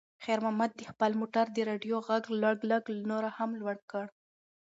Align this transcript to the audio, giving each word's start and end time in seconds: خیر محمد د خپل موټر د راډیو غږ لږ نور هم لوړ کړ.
خیر 0.23 0.39
محمد 0.45 0.71
د 0.75 0.81
خپل 0.91 1.11
موټر 1.21 1.45
د 1.51 1.57
راډیو 1.69 1.95
غږ 2.07 2.23
لږ 2.71 2.83
نور 3.09 3.23
هم 3.37 3.49
لوړ 3.59 3.77
کړ. 3.91 4.05